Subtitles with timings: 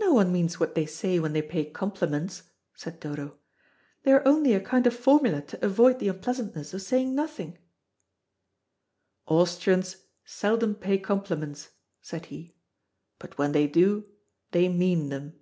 [0.00, 2.42] "No one means what they say when they pay compliments,"
[2.74, 3.38] said Dodo.
[4.02, 7.56] "They are only a kind of formula to avoid the unpleasantness of saying nothing."
[9.24, 11.70] "Austrians seldom pay compliments,"
[12.02, 12.54] said he;
[13.18, 14.04] "but when they do,
[14.50, 15.38] they mean them."